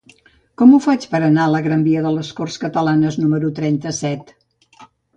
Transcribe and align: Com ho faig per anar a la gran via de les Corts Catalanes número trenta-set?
Com 0.61 0.71
ho 0.71 0.79
faig 0.85 1.05
per 1.11 1.19
anar 1.27 1.43
a 1.43 1.51
la 1.57 1.61
gran 1.67 1.85
via 1.89 2.03
de 2.07 2.15
les 2.17 2.33
Corts 2.41 2.59
Catalanes 2.65 3.23
número 3.27 3.55
trenta-set? 3.63 4.37